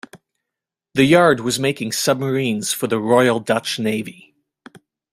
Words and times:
The 0.95 1.05
yard 1.05 1.41
was 1.41 1.59
making 1.59 1.91
submarines 1.91 2.73
for 2.73 2.87
the 2.87 2.97
Royal 2.97 3.39
Dutch 3.39 3.77
Navy. 3.77 4.33